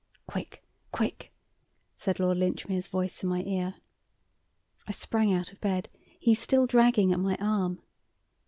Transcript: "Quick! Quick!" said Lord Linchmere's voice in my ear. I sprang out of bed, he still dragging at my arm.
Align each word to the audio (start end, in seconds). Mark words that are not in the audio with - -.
"Quick! 0.25 0.63
Quick!" 0.91 1.31
said 1.95 2.19
Lord 2.19 2.37
Linchmere's 2.39 2.87
voice 2.87 3.21
in 3.21 3.29
my 3.29 3.43
ear. 3.43 3.75
I 4.87 4.91
sprang 4.93 5.31
out 5.31 5.51
of 5.51 5.61
bed, 5.61 5.89
he 6.19 6.33
still 6.33 6.65
dragging 6.65 7.13
at 7.13 7.19
my 7.19 7.37
arm. 7.39 7.83